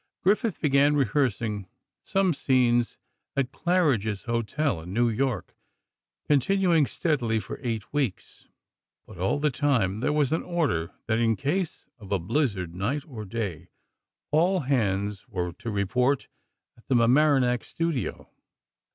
[0.23, 1.67] Griffith began rehearsing
[2.01, 2.97] some scenes
[3.35, 5.53] at Claridge's Hotel, in New York,
[6.27, 8.47] continuing steadily for eight weeks;
[9.05, 13.03] but all the time there was an order that in case of a blizzard, night
[13.07, 13.69] or day,
[14.31, 16.27] all hands were to report
[16.75, 18.27] at the Mamaroneck studio.